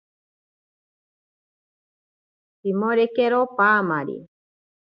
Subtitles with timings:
[2.61, 4.17] Pimorekero paamari.